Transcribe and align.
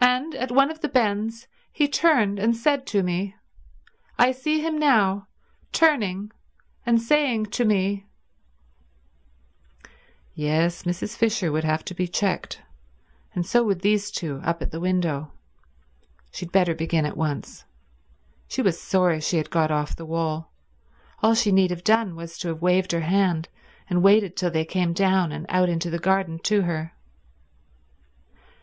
And 0.00 0.34
at 0.36 0.50
one 0.50 0.70
of 0.70 0.80
the 0.80 0.88
bends 0.88 1.46
he 1.70 1.86
turned 1.86 2.38
and 2.38 2.56
said 2.56 2.86
to 2.86 3.02
me—I 3.02 4.32
see 4.32 4.62
him 4.62 4.78
now 4.78 5.28
turning 5.70 6.32
and 6.86 6.98
saying 6.98 7.44
to 7.52 7.66
me—" 7.66 8.06
Yes, 10.32 10.84
Mrs. 10.84 11.14
Fisher 11.14 11.52
would 11.52 11.64
have 11.64 11.84
to 11.84 11.94
be 11.94 12.08
checked. 12.08 12.62
And 13.34 13.44
so 13.44 13.62
would 13.64 13.82
these 13.82 14.10
two 14.10 14.40
up 14.42 14.62
at 14.62 14.70
the 14.70 14.80
window. 14.80 15.30
She 16.32 16.46
had 16.46 16.52
better 16.52 16.74
begin 16.74 17.04
at 17.04 17.18
once. 17.18 17.66
She 18.48 18.62
was 18.62 18.80
sorry 18.80 19.20
she 19.20 19.36
had 19.36 19.50
got 19.50 19.70
off 19.70 19.94
the 19.94 20.06
wall. 20.06 20.54
All 21.22 21.34
she 21.34 21.52
need 21.52 21.68
have 21.70 21.84
done 21.84 22.16
was 22.16 22.38
to 22.38 22.48
have 22.48 22.62
waved 22.62 22.92
her 22.92 23.00
hand, 23.00 23.50
and 23.90 24.02
waited 24.02 24.38
till 24.38 24.50
they 24.50 24.64
came 24.64 24.94
down 24.94 25.32
and 25.32 25.44
out 25.50 25.68
into 25.68 25.90
the 25.90 25.98
garden 25.98 26.38
to 26.44 26.62
her. 26.62 26.94